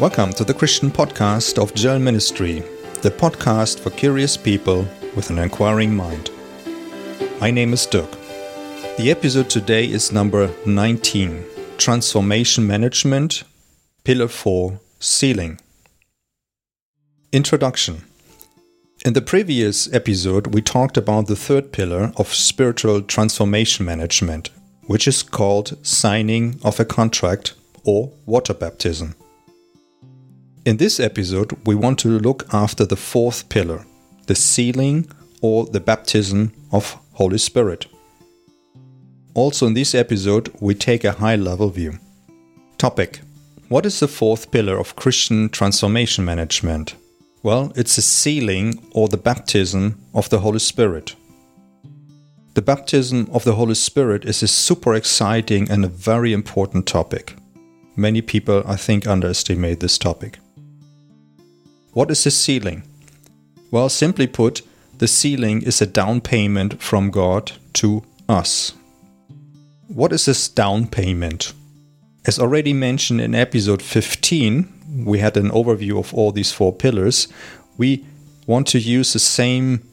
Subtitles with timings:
[0.00, 2.64] Welcome to the Christian podcast of JL Ministry,
[3.02, 6.32] the podcast for curious people with an inquiring mind.
[7.40, 8.10] My name is Dirk.
[8.98, 11.44] The episode today is number 19
[11.78, 13.44] Transformation Management,
[14.02, 15.60] Pillar 4 Sealing.
[17.30, 18.02] Introduction
[19.04, 24.50] In the previous episode, we talked about the third pillar of spiritual transformation management,
[24.88, 27.54] which is called signing of a contract
[27.84, 29.14] or water baptism.
[30.64, 33.84] In this episode, we want to look after the fourth pillar,
[34.28, 35.06] the sealing
[35.42, 37.86] or the baptism of Holy Spirit.
[39.34, 41.98] Also, in this episode, we take a high level view.
[42.78, 43.20] Topic
[43.68, 46.94] What is the fourth pillar of Christian transformation management?
[47.42, 51.14] Well, it's the sealing or the baptism of the Holy Spirit.
[52.54, 57.36] The baptism of the Holy Spirit is a super exciting and a very important topic.
[57.96, 60.38] Many people, I think, underestimate this topic.
[61.94, 62.82] What is the sealing?
[63.70, 64.62] Well, simply put,
[64.98, 68.74] the sealing is a down payment from God to us.
[69.86, 71.52] What is this down payment?
[72.26, 77.28] As already mentioned in episode 15, we had an overview of all these four pillars.
[77.76, 78.04] We
[78.48, 79.88] want to use the same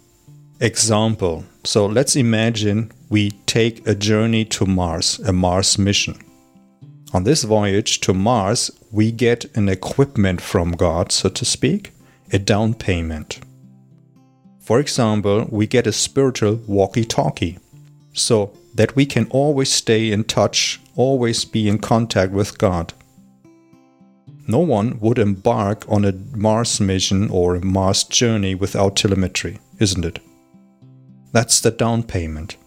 [0.60, 1.46] example.
[1.66, 6.20] So let's imagine we take a journey to Mars, a Mars mission.
[7.14, 11.94] On this voyage to Mars, we get an equipment from God, so to speak,
[12.34, 13.40] a down payment.
[14.60, 17.58] For example, we get a spiritual walkie talkie,
[18.14, 22.94] so that we can always stay in touch, always be in contact with God.
[24.48, 30.04] No one would embark on a Mars mission or a Mars journey without telemetry, isn't
[30.04, 30.20] it?
[31.32, 32.58] That's the down payment.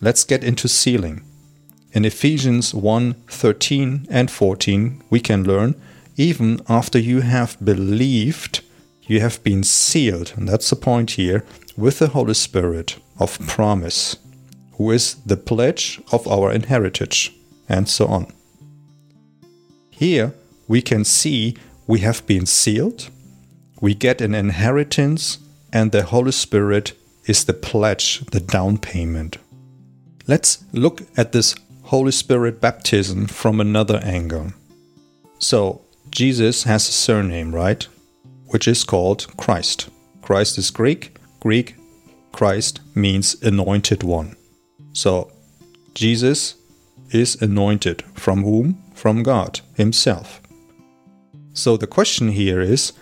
[0.00, 1.27] Let's get into sealing.
[1.92, 5.74] In Ephesians 1 13 and 14, we can learn
[6.16, 8.60] even after you have believed,
[9.02, 11.44] you have been sealed, and that's the point here,
[11.76, 14.16] with the Holy Spirit of promise,
[14.72, 17.30] who is the pledge of our inheritance,
[17.68, 18.26] and so on.
[19.90, 20.34] Here
[20.66, 21.56] we can see
[21.86, 23.08] we have been sealed,
[23.80, 25.38] we get an inheritance,
[25.72, 26.92] and the Holy Spirit
[27.24, 29.38] is the pledge, the down payment.
[30.26, 31.54] Let's look at this
[31.88, 34.52] Holy Spirit baptism from another angle.
[35.38, 37.82] So, Jesus has a surname, right?
[38.48, 39.88] Which is called Christ.
[40.20, 41.16] Christ is Greek.
[41.40, 41.76] Greek,
[42.30, 44.36] Christ means anointed one.
[44.92, 45.32] So,
[45.94, 46.56] Jesus
[47.10, 48.02] is anointed.
[48.12, 48.82] From whom?
[48.92, 50.42] From God Himself.
[51.54, 52.92] So, the question here is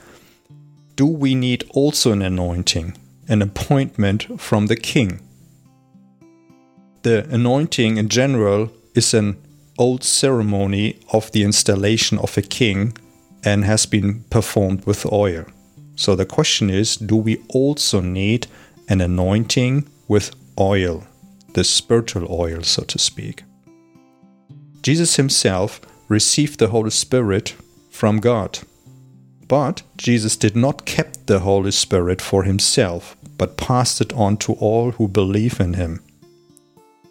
[0.94, 5.18] do we need also an anointing, an appointment from the King?
[7.02, 9.36] The anointing in general is an
[9.78, 12.96] old ceremony of the installation of a king
[13.44, 15.44] and has been performed with oil.
[15.94, 18.46] So the question is do we also need
[18.88, 21.04] an anointing with oil,
[21.54, 23.44] the spiritual oil, so to speak?
[24.82, 27.54] Jesus himself received the Holy Spirit
[27.90, 28.60] from God.
[29.48, 34.52] But Jesus did not keep the Holy Spirit for himself, but passed it on to
[34.54, 36.02] all who believe in him.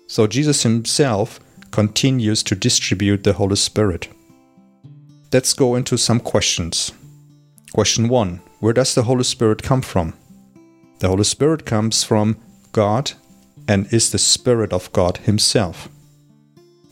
[0.08, 1.40] So Jesus himself
[1.76, 4.08] continues to distribute the Holy Spirit.
[5.34, 6.94] Let's go into some questions.
[7.74, 10.14] Question 1 Where does the Holy Spirit come from?
[11.00, 12.38] The Holy Spirit comes from
[12.72, 13.12] God
[13.68, 15.90] and is the Spirit of God Himself.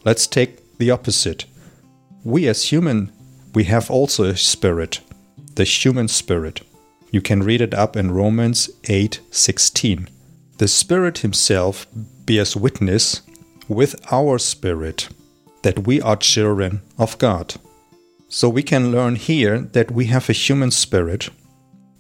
[0.03, 1.45] Let's take the opposite.
[2.25, 3.09] We as human,
[3.53, 5.00] we have also a spirit,
[5.55, 6.59] the human spirit.
[7.09, 10.09] You can read it up in Romans 8:16.
[10.57, 11.88] The Spirit himself
[12.25, 13.21] bears witness
[13.68, 15.09] with our spirit
[15.63, 17.56] that we are children of God.
[18.29, 21.29] So we can learn here that we have a human spirit,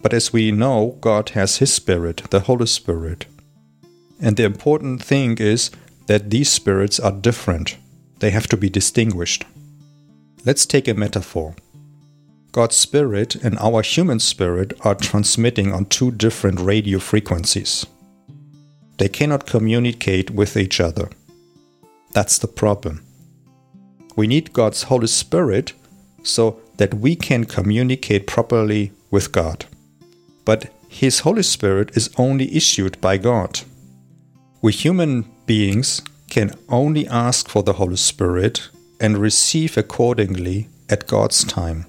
[0.01, 3.25] but as we know, God has His Spirit, the Holy Spirit.
[4.19, 5.71] And the important thing is
[6.07, 7.77] that these spirits are different,
[8.19, 9.45] they have to be distinguished.
[10.45, 11.55] Let's take a metaphor.
[12.51, 17.85] God's spirit and our human spirit are transmitting on two different radio frequencies.
[18.97, 21.09] They cannot communicate with each other.
[22.13, 23.05] That's the problem.
[24.15, 25.73] We need God's Holy Spirit
[26.21, 29.65] so that we can communicate properly with God.
[30.45, 33.61] But His Holy Spirit is only issued by God.
[34.61, 38.69] We human beings can only ask for the Holy Spirit
[38.99, 41.85] and receive accordingly at God's time.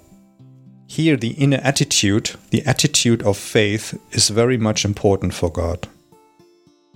[0.87, 5.89] Here, the inner attitude, the attitude of faith, is very much important for God.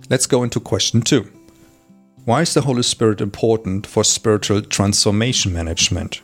[0.09, 1.31] Let's go into question two.
[2.25, 6.21] Why is the Holy Spirit important for spiritual transformation management?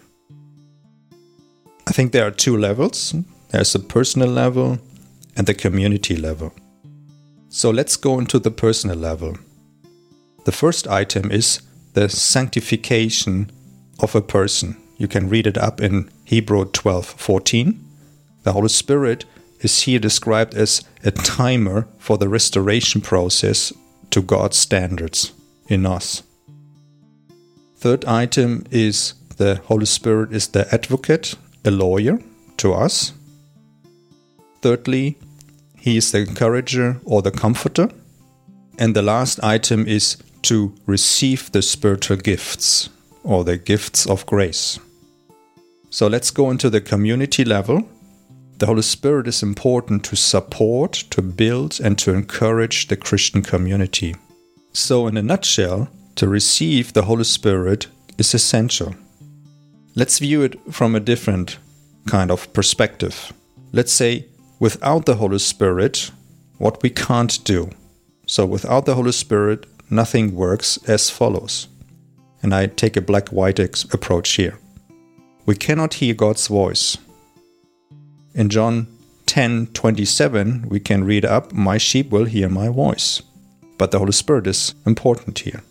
[1.88, 3.14] I think there are two levels
[3.50, 4.80] there's the personal level
[5.38, 6.52] and the community level.
[7.48, 9.38] So let's go into the personal level.
[10.44, 11.62] The first item is
[11.94, 13.50] the sanctification
[14.00, 14.76] of a person.
[14.98, 17.80] You can read it up in Hebrew 12:14.
[18.44, 19.24] The Holy Spirit
[19.62, 23.72] is here described as a timer for the restoration process
[24.10, 25.32] to God's standards
[25.68, 26.24] in us.
[27.78, 32.20] Third item is the Holy Spirit is the advocate, a lawyer
[32.58, 33.14] to us.
[34.62, 35.18] Thirdly,
[35.78, 37.90] he is the encourager or the comforter.
[38.80, 42.90] And the last item is to receive the spiritual gifts
[43.24, 44.80] or the gifts of grace.
[45.90, 47.88] So let's go into the community level.
[48.58, 54.16] The Holy Spirit is important to support, to build, and to encourage the Christian community.
[54.76, 57.88] So, in a nutshell, to receive the Holy Spirit
[58.18, 58.94] is essential.
[59.96, 61.58] Let's view it from a different
[62.08, 63.32] kind of perspective.
[63.72, 64.26] Let's say
[64.60, 66.12] without the Holy Spirit,
[66.58, 67.70] what we can't do.
[68.28, 71.70] So, without the Holy Spirit, nothing works as follows.
[72.44, 73.60] And I take a black white
[73.94, 74.60] approach here.
[75.46, 76.98] We cannot hear God's voice.
[78.34, 78.88] In John
[79.26, 83.22] 10 27, we can read up, My sheep will hear my voice.
[83.78, 85.64] But the Holy Spirit is important here.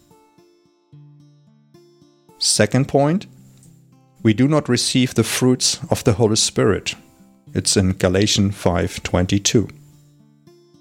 [2.38, 3.26] Second point,
[4.22, 6.94] we do not receive the fruits of the Holy Spirit.
[7.54, 9.68] It's in Galatians 5:22.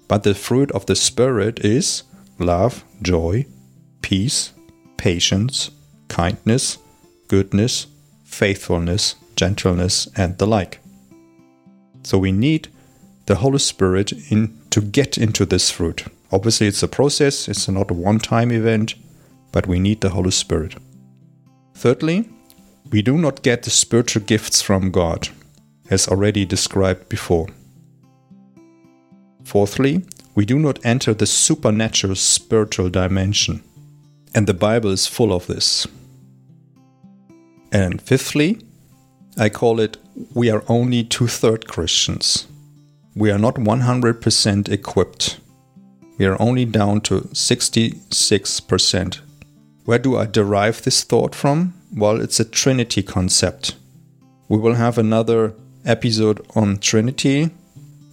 [0.08, 2.02] But the fruit of the spirit is
[2.38, 3.46] love, joy,
[4.02, 4.52] peace,
[4.96, 5.70] patience,
[6.08, 6.78] kindness,
[7.28, 7.86] goodness,
[8.24, 10.80] faithfulness, gentleness and the like.
[12.02, 12.68] So we need
[13.26, 16.04] the Holy Spirit in to get into this fruit.
[16.34, 18.96] Obviously it's a process, it's not a one-time event,
[19.52, 20.74] but we need the Holy Spirit.
[21.76, 22.28] Thirdly,
[22.90, 25.28] we do not get the spiritual gifts from God
[25.90, 27.46] as already described before.
[29.44, 30.04] Fourthly,
[30.34, 33.62] we do not enter the supernatural spiritual dimension,
[34.34, 35.86] and the Bible is full of this.
[37.70, 38.58] And fifthly,
[39.38, 39.98] I call it
[40.34, 42.48] we are only two third Christians.
[43.14, 45.38] We are not 100% equipped.
[46.16, 49.20] We are only down to 66%.
[49.84, 51.74] Where do I derive this thought from?
[51.94, 53.76] Well, it's a Trinity concept.
[54.48, 57.50] We will have another episode on Trinity.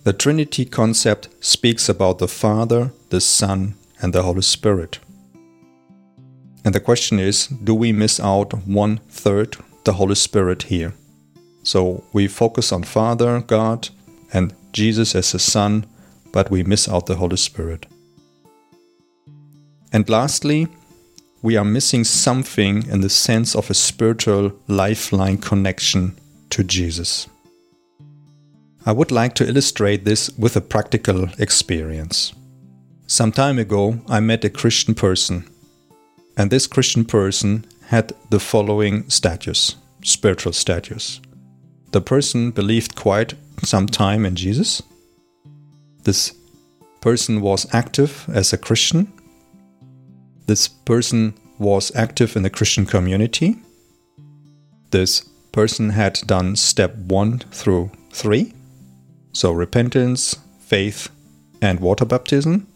[0.03, 4.99] The Trinity concept speaks about the Father, the Son, and the Holy Spirit.
[6.65, 10.93] And the question is do we miss out one third, the Holy Spirit, here?
[11.63, 13.89] So we focus on Father, God,
[14.33, 15.85] and Jesus as the Son,
[16.31, 17.85] but we miss out the Holy Spirit.
[19.93, 20.67] And lastly,
[21.41, 26.17] we are missing something in the sense of a spiritual lifeline connection
[26.51, 27.27] to Jesus.
[28.85, 32.33] I would like to illustrate this with a practical experience.
[33.07, 35.47] Some time ago, I met a Christian person,
[36.37, 41.21] and this Christian person had the following status spiritual status.
[41.91, 44.81] The person believed quite some time in Jesus.
[46.03, 46.33] This
[47.01, 49.11] person was active as a Christian.
[50.47, 53.57] This person was active in the Christian community.
[54.91, 55.21] This
[55.51, 58.53] person had done step one through three
[59.33, 61.09] so repentance, faith,
[61.61, 62.67] and water baptism.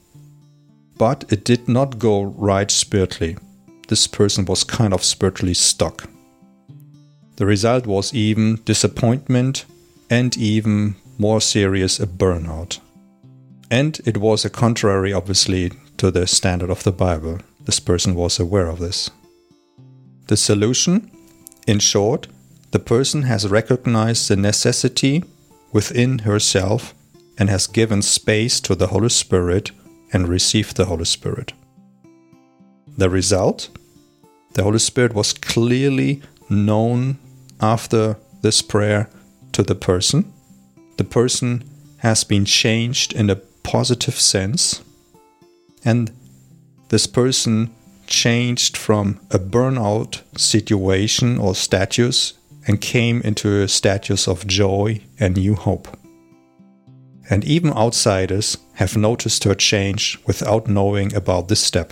[0.97, 3.37] But it did not go right spiritually.
[3.87, 6.09] This person was kind of spiritually stuck.
[7.35, 9.65] The result was even disappointment
[10.09, 12.79] and even more serious a burnout.
[13.75, 17.39] And it was a contrary, obviously, to the standard of the Bible.
[17.65, 19.11] This person was aware of this.
[20.27, 21.11] The solution?
[21.67, 22.27] In short,
[22.71, 25.25] the person has recognized the necessity
[25.73, 26.93] within herself
[27.37, 29.71] and has given space to the Holy Spirit
[30.13, 31.51] and received the Holy Spirit.
[32.97, 33.67] The result?
[34.53, 37.17] The Holy Spirit was clearly known
[37.59, 39.09] after this prayer
[39.51, 40.31] to the person.
[40.95, 41.65] The person
[41.97, 44.83] has been changed in a positive sense,
[45.83, 46.11] and
[46.89, 47.73] this person
[48.07, 52.33] changed from a burnout situation or status
[52.67, 55.87] and came into a status of joy and new hope.
[57.27, 61.91] And even outsiders have noticed her change without knowing about this step.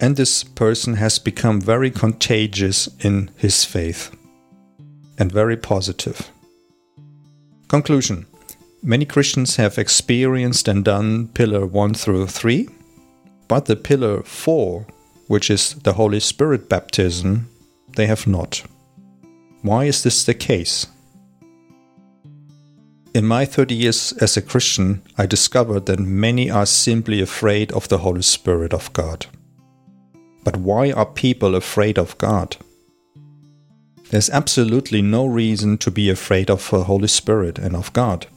[0.00, 4.10] And this person has become very contagious in his faith
[5.16, 6.28] and very positive.
[7.68, 8.26] Conclusion
[8.88, 12.68] Many Christians have experienced and done pillar 1 through 3,
[13.48, 14.86] but the pillar 4,
[15.26, 17.48] which is the Holy Spirit baptism,
[17.96, 18.62] they have not.
[19.62, 20.86] Why is this the case?
[23.12, 27.88] In my 30 years as a Christian, I discovered that many are simply afraid of
[27.88, 29.26] the Holy Spirit of God.
[30.44, 32.56] But why are people afraid of God?
[34.10, 38.28] There's absolutely no reason to be afraid of the Holy Spirit and of God.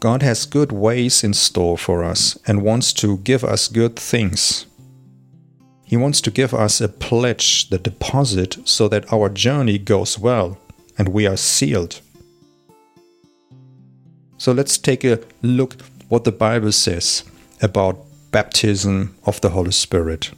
[0.00, 4.66] God has good ways in store for us and wants to give us good things.
[5.84, 10.58] He wants to give us a pledge, the deposit, so that our journey goes well
[10.96, 12.00] and we are sealed.
[14.36, 15.76] So let's take a look
[16.08, 17.24] what the Bible says
[17.60, 20.30] about baptism of the Holy Spirit.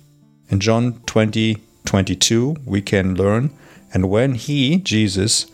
[0.49, 3.51] In John 20 22, we can learn,
[3.93, 5.47] and when he, Jesus,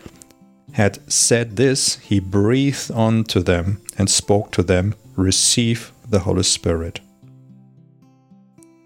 [0.76, 6.42] had said this, he breathed on to them and spoke to them, Receive the Holy
[6.42, 7.00] Spirit.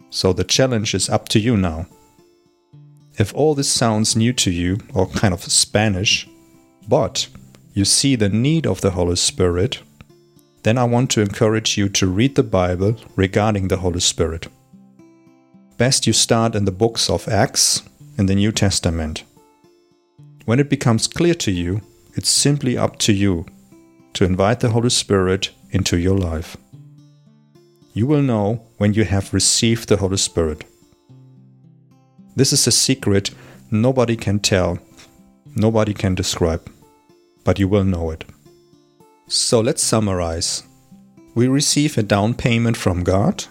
[0.09, 1.87] So the challenge is up to you now.
[3.19, 6.29] If all this sounds new to you or kind of Spanish,
[6.87, 7.27] but
[7.75, 9.83] you see the need of the Holy Spirit,
[10.63, 14.47] then I want to encourage you to read the Bible regarding the Holy Spirit.
[15.77, 17.83] Best you start in the books of Acts
[18.17, 19.25] in the New Testament.
[20.51, 21.81] When it becomes clear to you,
[22.17, 23.47] it's simply up to you
[24.15, 26.57] to invite the Holy Spirit into your life.
[27.95, 30.65] You will know when you have received the Holy Spirit.
[32.35, 33.31] This is a secret
[33.71, 34.81] nobody can tell,
[35.55, 36.69] nobody can describe
[37.45, 38.25] but you will know it.
[39.29, 40.65] So let's summarize.
[41.37, 43.45] We receive a down payment from God.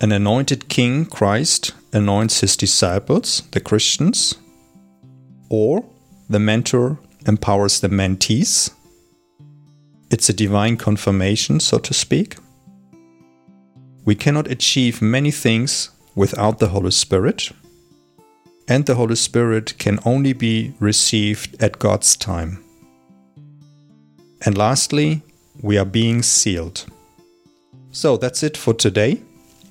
[0.00, 4.36] An anointed king, Christ, anoints his disciples, the Christians.
[5.50, 5.84] Or
[6.30, 8.70] the mentor empowers the mentees.
[10.10, 12.36] It's a divine confirmation, so to speak.
[14.06, 17.50] We cannot achieve many things without the Holy Spirit
[18.70, 22.62] and the Holy Spirit can only be received at God's time.
[24.46, 25.22] And lastly,
[25.60, 26.86] we are being sealed.
[27.90, 29.22] So that's it for today.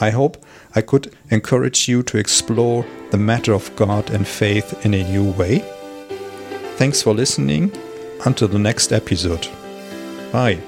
[0.00, 4.94] I hope I could encourage you to explore the matter of God and faith in
[4.94, 5.62] a new way
[6.76, 7.70] Thanks for listening.
[8.24, 9.46] Until the next episode.
[10.32, 10.58] Bye.